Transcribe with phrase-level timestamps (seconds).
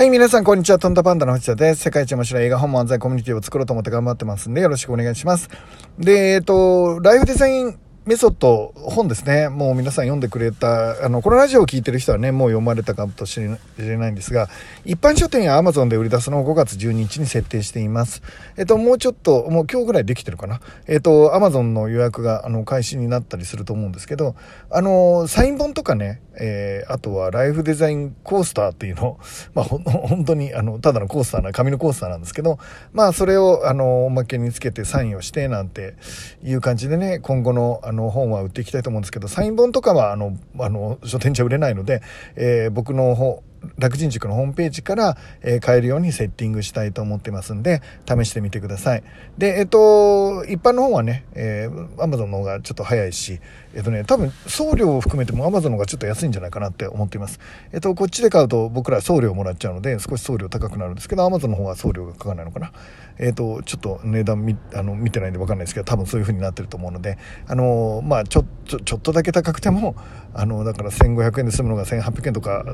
[0.00, 0.78] はい、皆さん、こんにちは。
[0.78, 1.82] トンタパンダの藤田です。
[1.82, 5.50] 世界一面白い映画本漫才コミュニティを作ろうと思って頑張ってますんで、よろしくお願いします。
[5.98, 9.50] で、えっと、ライフデザインメソッド、本ですね。
[9.50, 14.48] もう皆さん読んでくれた、あの、このラジオを聴いてる人はね、もう読まれたかもしれないんですが、
[14.86, 18.22] 一般書店や Amazon で売り出すのを5月12日に設定しています。
[18.56, 20.62] えっと、もうちょっと、もう今日ぐらいできてるかな。
[20.86, 24.34] えっと、Amazon の予約が、あの、開始になったりすると思うんですけど、
[24.70, 29.18] あの、サイン本とかね、えー、あとはライフデザインコースターっていうの
[29.52, 32.58] まあ、ほ、本当に、あの、ただのコースターな、紙のコースターなんですけど、
[32.94, 35.96] まあ、それを、あの、おまけにつけてサインをして、なんて
[36.42, 42.02] いう感じでね、今後の、あの、本は売っていきたいと思うんですけど、サイン本とかは、あの、あの、書店じゃ売れないので、
[42.36, 43.42] えー、僕の方、
[43.78, 49.02] 楽人塾のホームページから、えー、買えるようにセッティングしたいと思ってますんで、試してみてください。
[49.38, 53.40] で、えっ、と、一般の方はね、えー、Amazon の方がちょっと早いし、
[53.74, 57.38] えっ、とね、多分送料を含めても Amazon の方がちょっと安いんじゃないかなって思っています。
[57.72, 62.72] えっ、と、こっちで買うと僕ら送料もらっちゃうので、少し送料高くなるんですけど、Amazon の方は送料がかからないのかな。
[63.18, 69.94] えっ、と、ちょっと値段見あの見てないんでわかんないですけど、多分そういう風になってると思うので、あのまあちょっと、ちょっとだけ高くても、
[70.32, 72.72] あの、だから1500円で済むのが1800円とか、あ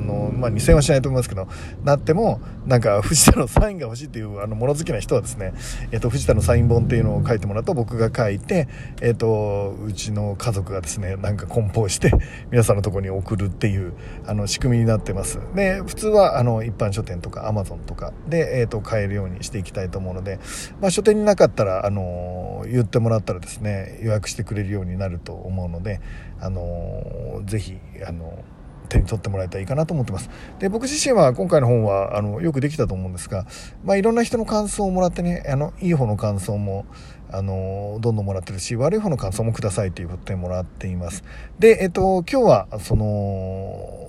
[0.00, 1.48] の、まあ2000はしないと思いますけど、
[1.84, 5.52] なっても、なんか藤田のサインが欲しいっていうあの物好きな人はですね、
[5.92, 8.68] えっ、と、藤田のサイン本っていうのを書いてもらうと僕が書いて、
[9.02, 12.12] えっ、と、うちの家族がですね、なんか梱包して
[12.50, 13.94] 皆さんのとこに送るっていう、
[14.26, 15.38] あの、仕組みになってます。
[15.54, 20.38] で、普通はあの、一般書店とか Amazon とかで、えっ、と、買えるようにしていきたいと思うので、
[20.80, 26.00] まあ書店になかったら、あの、言ってもらったらですね、予約してくれるようになると思うので、
[26.40, 28.44] あの、ぜひ、あの、
[28.86, 30.30] 手に取ってもらえたらいいかなと思ってます。
[30.58, 33.46] で、僕自身は今回の本は、あの、よくできたと思うんですが、
[33.84, 36.86] まあ、いろんな人の感想をもらってね、あの、いい方の感想も、
[37.30, 41.24] あの、どんどんもらってるし、悪い方の感想もくださいということでもらっています。
[41.58, 44.06] で、えっと、今日は、その、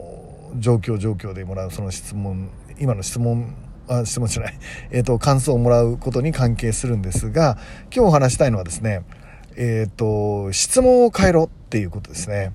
[0.59, 3.55] 状況状況でもらうその質問、今の質問
[3.87, 4.59] あ質問しない、
[4.91, 7.57] えっ、と、感想をもらうことに関係するんですが、
[7.93, 9.03] 今日お話したいのはですね、
[9.55, 12.51] えっ、と、質問を変えろっていうことですね。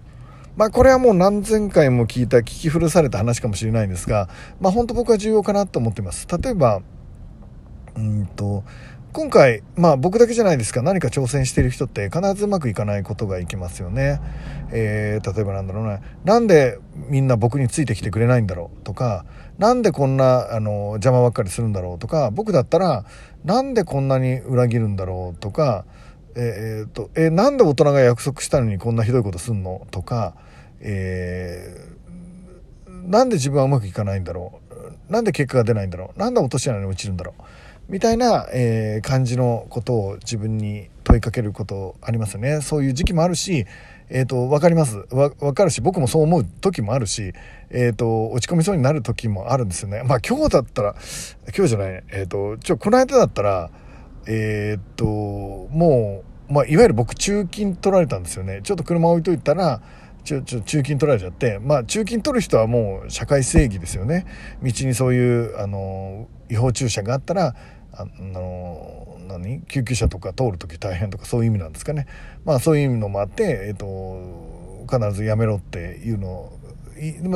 [0.57, 4.29] まあこれはもう何千回も聞いた聞き古された話かもしれないんですが、
[4.61, 6.27] まあ本当僕は重要かなと思ってます。
[6.29, 6.83] 例えば、
[7.97, 8.63] うんと、
[9.13, 14.21] 今回、まあ僕だけじゃないですか、何か挑戦している人って必ずうまくいかないことがいきますよね。
[14.73, 19.25] えー、例えばなんだろうな、なんでみんな僕についてきてくれないんだろうとか、
[19.59, 23.05] なんでこんなあの邪魔ばっかりするんだろうとか、僕だったら
[23.45, 25.84] なんでこんなに裏切るんだろうとか、
[26.34, 29.87] えー、っと、えー、なんで大人が約束したのにこんなひどいことすんの？
[29.91, 30.34] とか、
[30.81, 34.60] えー、なんで自分はうまくいかないんだろ
[35.09, 35.12] う？
[35.12, 36.19] なんで結果が出ないんだろう？
[36.19, 37.42] なんで落とし穴に落ちるんだろう？
[37.88, 42.60] みたいな、えー、感じのことを自分に問いかけることありますよね。
[42.60, 43.66] そういう時期もあるし、
[44.09, 45.04] えっ、ー、と、わかります。
[45.10, 47.32] わ、わかるし、僕もそう思う時もあるし、
[47.71, 50.03] えっ、ー、と、落ち込みそうになる時もあるんですよね。
[50.04, 50.94] まあ今日だったら、
[51.56, 53.71] 今日じゃない、えっ、と、ちょ、この間だったら、
[54.27, 58.60] えっ、と、もう、まあ、いわゆる僕中金取られたんですよね。
[58.62, 59.81] ちょっと車置いといたら、
[60.25, 64.27] ちょ、ちょ、中金取られちゃって、まあ、中金取る人はもう社会正義ですよね。
[64.62, 67.56] 道にそういう、あの、違法駐車があったら、
[67.93, 69.62] あの、何？
[69.62, 72.06] 救急車とか通る時大変とかそういう意味なんですかね。
[72.44, 76.59] まあ、そういう意味のもあって、えっ、と、必ずやめろっていうのを、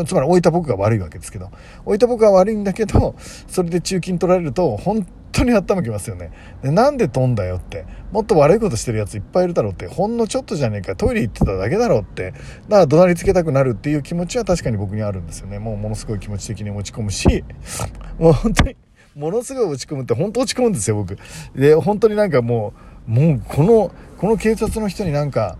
[0.04, 1.50] つまり置いた僕が悪いわけですけど、
[1.84, 3.16] 置いた僕が悪いんだけど、
[3.48, 6.30] それで中金取られると、本当に頭きますよね。
[6.62, 7.86] で、なんで飛んだよって。
[8.12, 9.86] もっと悪いことしてるやついっぱいいるだろうって。
[9.86, 10.96] ほんのちょっとじゃねえか。
[10.96, 12.32] トイレ行ってただけだろうって。
[12.32, 15.58] だから怒鳴りつけたくなるっていう気持ちは確かに僕にあるんですよね。
[15.58, 17.44] もうものすごい気持ち的に落ち込むし、
[18.18, 18.76] もう本当に、
[19.14, 21.18] ものすごい落ち込むって本当落ち込むんですよ、僕。
[21.54, 22.72] で、本当になんかも
[23.08, 25.58] う、もうこの、この警察の人になんか、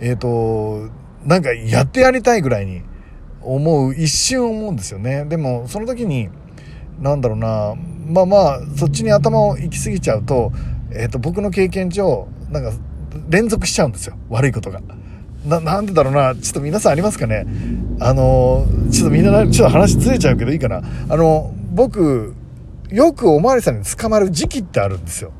[0.00, 0.90] えっ、ー、と、
[1.24, 2.82] なんかやってやりたいぐらいに
[3.42, 5.24] 思う、一瞬思うんですよね。
[5.24, 6.28] でも、その時に、
[7.00, 7.74] なんだろうな、
[8.06, 10.52] まあまあ、そっちに頭を行き過ぎちゃうと、
[10.92, 12.72] え、ー、と、僕の経験上、なんか、
[13.28, 14.16] 連続しちゃうんですよ。
[14.28, 14.80] 悪いことが。
[15.46, 16.34] な、なんでだろうな。
[16.34, 17.46] ちょっと皆さんありますかね
[18.00, 20.82] あの、ちょっとみんな、ちょっと話ずれちゃうけどいいかな。
[21.08, 22.34] あの、僕、
[22.90, 25.32] よくおまわりさんに捕まる時期ってあるんですよ。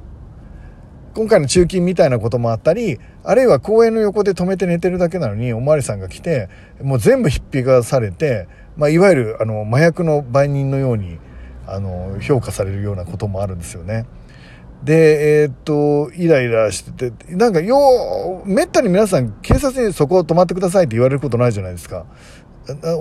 [1.15, 6.49] 今回の中金みたいなこともあったり、あるいは公園の横で止めて寝てるだけなのに、おまわりさんが来て、
[6.83, 11.19] もう全部ひっぴがされて、まあ、いわゆる、あの、麻薬の売人のように、
[11.67, 14.07] あの、評価されるようなこともあるんですよね。
[14.85, 22.07] で、えー、っと、イライラしてて、なんか、よう、めったに皆さん警察にそこを止まってくださいって言われることないじゃないですか。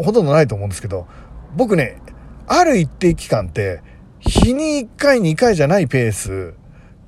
[0.03, 1.07] ほとんどないと思うんですけど、
[1.55, 1.97] 僕ね、
[2.47, 3.81] ある一定期間って、
[4.19, 6.53] 日に1回2回じゃないペース、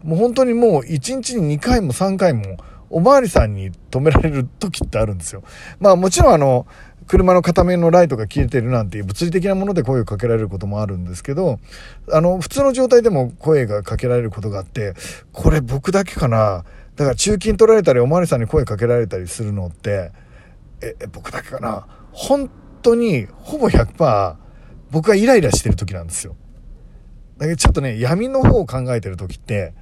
[0.04, 2.58] もう本当にもう1日に2回も3回も、
[2.90, 5.44] おまわりさんに止められる時ってあるんですよ。
[5.80, 6.68] まあもちろんあの、
[7.08, 11.60] 車の片面のライトが消えてるなんていう物理的なもので声をかけられることもあるんですけど、
[12.12, 14.94] あの、普通の状態でも声がかけられることがあって、
[15.32, 16.66] これ僕だけかな？
[16.96, 20.12] だから中金取られたりおまわりさんに声かけられたりするのって、
[20.82, 21.88] え、僕だけかな？
[22.12, 22.50] 本
[22.82, 24.36] 当にほぼ100%
[24.92, 26.36] 僕がイライラしてる時なんですよ。
[27.38, 29.74] だけどちょっとね、闇の方を考えてる時って、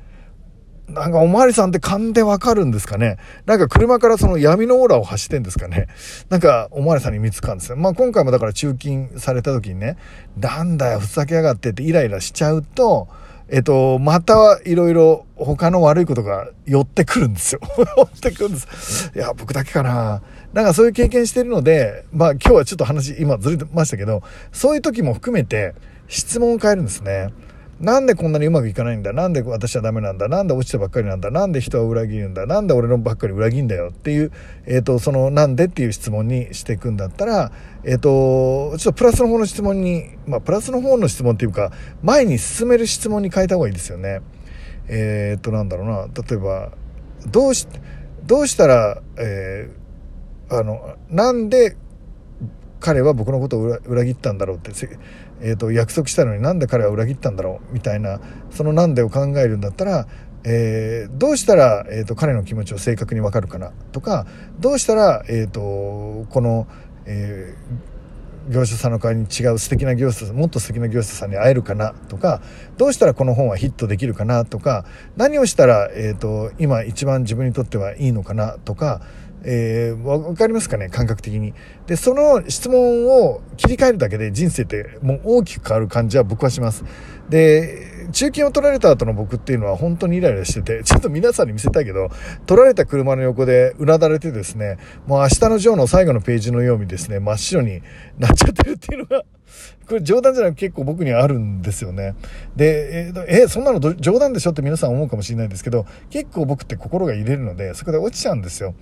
[0.92, 5.88] なんかおまわりさんって勘でわかるんですかねなんか車からその闇のオーラを発してんですかね
[6.30, 7.78] なんかおまわりさんに見つかるんですよ。
[7.78, 9.98] まあ今回もだから中金された時にね、
[10.38, 13.08] なんだよ、ふざけやがってってイライラしちゃうと、
[13.50, 17.62] えっと、またいろいろ他の悪いことが寄ってくるんですよ。
[17.98, 19.12] 寄ってくるんです。
[19.14, 20.22] いや、僕だけかな。
[20.54, 25.74] なんかそういう経験してるので、まあ今日はちょっと話、今ずれてましたけど、そういう時も含めて
[26.08, 27.30] 質問を変えるんですね。
[27.82, 29.12] なんでこんなにうまくいかないんだ？
[29.12, 30.28] なんで私はダメなんだ？
[30.28, 31.32] なんで落ちてばっかりなんだ？
[31.32, 32.46] なんで人は裏切るんだ？
[32.46, 33.90] なんで俺のばっかり裏切るんだよ？
[33.90, 34.32] っていう、
[34.68, 37.52] えっ、ー、と、そのなんでっていう質問にしていくんだったら、
[37.84, 41.72] えっ、ー、と、ちょっとプラスの方の質問に、まあ、プラスの方の質問っていうか、
[42.04, 44.22] 前に進める質問に変えた方がいいですよね。
[44.88, 46.72] えっ、と、なんだろうな、例えば、
[47.32, 47.68] どうし、
[48.26, 51.76] どうしたら、えー、あの、なんで
[52.82, 54.72] 彼は僕のことを裏切ったんだろうって、
[55.40, 58.20] えーと、約束したのになんで彼は裏切ったんだろうみたいな
[58.50, 60.08] そのなんでを考えるんだったら、
[60.44, 64.26] えー、どうしたら、えーと、彼の気持ちを正確にわかるかなとか
[64.60, 66.68] どうしたら、えーと、この、
[67.06, 72.42] えー、業者さんの代わりに違う素敵な業者さんもっと素敵な業者さんに会えるかなとか
[72.78, 74.86] どうしたらこの本はヒットできるかなとか
[75.16, 79.02] 何をしたら、えー、と今一番自分にとってはいいのかなとか
[79.44, 81.54] えー、わかりますかね感覚的に。
[81.88, 86.84] で、その質問を切り替えるだけで人生ってもう大きく変わる感じは僕はします。
[87.30, 92.10] で、中金を取られた後の僕っていうのは本当にイライラしてて、 ちょっと皆さんに見せたいけど、
[92.46, 94.78] 取られた車の横でうなだれてですね、
[95.08, 97.82] もう明日のジョーの最後のページのようにですね、真っ白に
[98.18, 99.24] なっちゃってるっていうのが
[99.88, 102.16] これ冗談じゃなく結構僕にはあるんですよね。
[102.56, 108.74] で、え、えそんなの冗談でしょって皆さん思うかもしれないんですけど、結構僕って心が揺れるので、そこで落ちちゃうんですよ。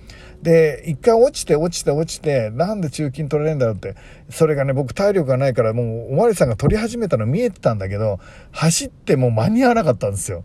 [0.42, 3.94] で、一回落ちて落ちて落ちて、なんで中金取られるんだろうって、
[4.30, 8.18] それがね、僕体力がないからもうおまわりさんが撮り始めたの見えてたんだけど、
[8.52, 10.44] 走っても間に合わなかったんですよ。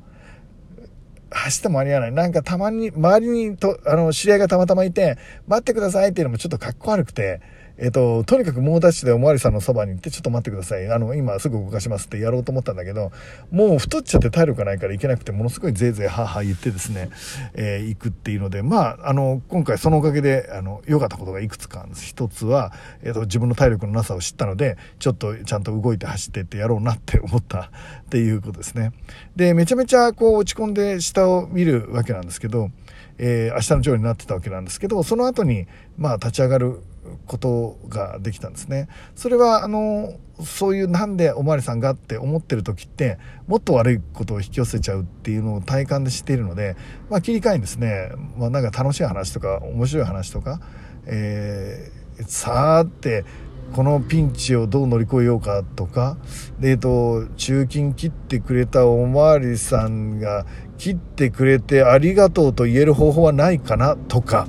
[1.32, 2.12] 走っても間に合わない。
[2.12, 5.18] なんかたまに、周りにと、あの、知り合いがたまたまいて、
[5.48, 7.42] 待ってくださいっていうのもちょっとかっこ悪くて、
[7.78, 10.90] えっ、と、とにかく猛ダッシュでおまわりさんのそばに行って、ちょっと待ってください。
[10.92, 13.12] あの、今すぐ動かしますってやろうと思ったんだけど、
[13.52, 17.10] もう太っちゃって体力がないから行けなくて、ものすごいぜいぜいはは言ってですね、
[17.54, 22.06] えー、行くっていうので、まあ、あの、今回そのおかげで、あの、良かったことがいくつかあるんです。
[22.06, 22.72] 一つは、
[23.04, 27.72] えっ、と、自分の体力のなさを知ったので、ちょっとちゃんと動いて走ってってやろうなって思った
[28.06, 28.94] っていうことですね。
[29.36, 32.70] で、めちゃめちゃこう落ち込んで下を見るわけなんですけど、
[33.18, 35.68] えー、明日のジョーになってたわけなんですけど、その後に、
[35.98, 36.82] まあ、立ち上がる
[37.26, 38.88] ことができたんですね。
[39.16, 40.14] それは、あの、
[40.44, 43.18] そういうなんでおまわりさんがって思ってる時って、
[43.48, 46.76] もっと悪いことを引き寄せちゃうっていうのを体感で知っているので、
[47.10, 50.60] まあ、切り替えにですね、まあ、なんか楽しい話とか、面白い話とか、
[51.06, 53.26] えー、さーって、
[53.74, 56.18] このピンチをどう乗り越えようかとか、
[56.60, 60.46] で、えっと、中金切ってくれたおまわりさんが
[60.78, 64.48] 切ってくれてありがとうと言える方法はないかなとか、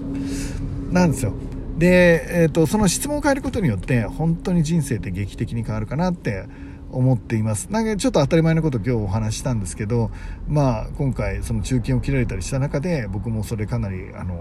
[0.90, 1.34] なんですよ。
[1.80, 6.44] で、えーと、その質問を変えることによって本当に人生って劇的に変わるかなって
[6.92, 7.68] 思っています。
[7.70, 10.10] なんかちょっと当たり前のこと今日お話ししたんですけど、
[10.46, 14.36] まあ、今回その中金を切られたりした中で僕もそれかなり、あの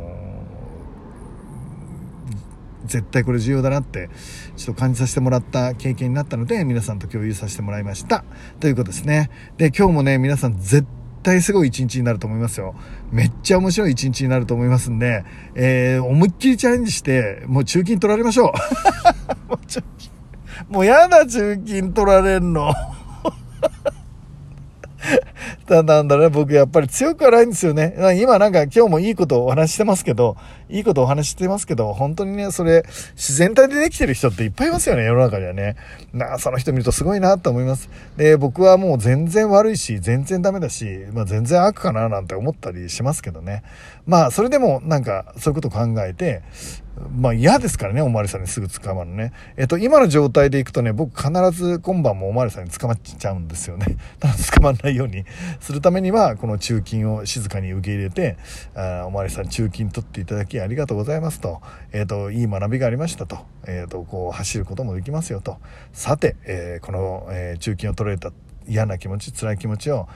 [2.85, 4.09] 絶対これ重要だなって
[4.57, 8.25] ちょっと感じさせてもらった経験になったので皆さんと共有させてもらいました。
[8.59, 9.29] ということですね。
[9.55, 10.98] で今日もね皆さん絶対
[11.41, 12.75] すごい一日になると思いますよ。
[13.11, 15.23] めっちゃ面白い一日になると思いますんで、
[15.55, 18.53] えー、思いっきりチャレンジして、もう中金取られましょ
[19.47, 19.49] う。
[19.49, 20.11] もう中金。
[20.69, 22.73] もうやだ、中金取られんの。
[25.67, 27.95] だなんだね、僕やっぱり強くはないんですよね。
[28.19, 30.35] 今なんか今日もいいことをお話してますけど、
[30.69, 32.83] いいことお話してますけど、本当にね、それ、
[33.15, 35.75] 自然体でできてる人っていっぱいいますよね、世の中にはね。
[36.13, 37.89] なあ、その人見るとすごいなと思います。
[38.17, 43.63] で、僕はもう全然悪いし、全然ダメだし、まあ全然悪かななんて思ったりしますけどね。
[44.05, 46.41] まあ、それでもなんかそういうこと考えて、
[47.15, 49.31] まあ嫌ですからね、おまわりさんにすぐ捕まるね。
[49.57, 53.85] えっと、今の状態でいくとね、僕必ず今晩もおまわりさんに捕まっちゃうんですよね。
[54.19, 55.25] ただ捕まらないように
[55.59, 58.37] するためには、この中金を静かに受け入れて、
[58.75, 61.61] あおまわりさん中金取っていただきありがとうございますと、
[61.91, 65.57] えっと、いい学びがありましたと、えっと、こう走ることもできますよと。
[65.93, 68.31] さて、えー、この、えー、中金を取られた
[68.67, 70.07] 嫌な気持ち、辛い気持ちを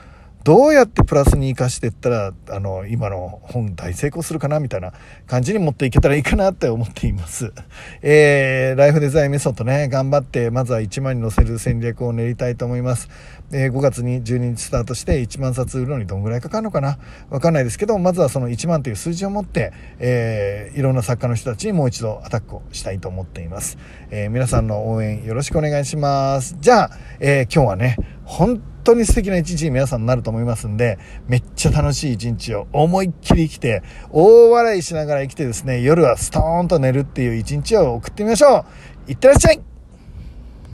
[0.44, 4.92] どうやってプラスに活かしていったら、あの、今の本大成功するかなみたいな
[5.26, 7.54] 感じに持っていけたらいいかなって思っています。
[8.02, 13.08] えー、ライフデザインメソッドね、頑張って、まずは1万に載せる戦略を練りたいと思います。
[13.56, 16.98] え、5月に12日スタートして1万冊売るのにどんぐらいかかるのかな？
[17.30, 23.78] わかんないですけど、まずはその1万という数字を持って、えー、いろんな作家の人たちにもう一度アタックをしたいと思っています。
[24.10, 26.56] えー、皆さんの応援よろしくお願いします。
[26.60, 38.64] じゃあ、えー、今日はね、本当に素敵な一日に皆さんになると思いますんで、めっちゃ楽しい一日を思いっきり生きて、大笑いしながら生きてですね、夜はストーンと寝るっていう一日を送ってみましょ
[39.06, 39.73] ういってらっしゃい